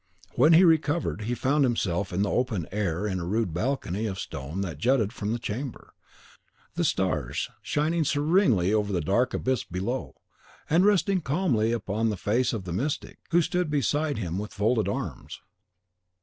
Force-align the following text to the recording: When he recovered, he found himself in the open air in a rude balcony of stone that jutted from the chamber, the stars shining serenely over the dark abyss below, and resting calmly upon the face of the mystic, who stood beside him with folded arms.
When 0.33 0.53
he 0.53 0.63
recovered, 0.63 1.25
he 1.25 1.35
found 1.35 1.63
himself 1.63 2.11
in 2.11 2.23
the 2.23 2.31
open 2.31 2.67
air 2.71 3.05
in 3.05 3.19
a 3.19 3.23
rude 3.23 3.53
balcony 3.53 4.07
of 4.07 4.17
stone 4.17 4.61
that 4.61 4.79
jutted 4.79 5.13
from 5.13 5.31
the 5.31 5.37
chamber, 5.37 5.93
the 6.73 6.83
stars 6.83 7.51
shining 7.61 8.03
serenely 8.03 8.73
over 8.73 8.91
the 8.91 9.01
dark 9.01 9.35
abyss 9.35 9.63
below, 9.63 10.15
and 10.67 10.85
resting 10.87 11.21
calmly 11.21 11.71
upon 11.71 12.09
the 12.09 12.17
face 12.17 12.51
of 12.51 12.63
the 12.63 12.73
mystic, 12.73 13.19
who 13.29 13.43
stood 13.43 13.69
beside 13.69 14.17
him 14.17 14.39
with 14.39 14.55
folded 14.55 14.87
arms. 14.89 15.39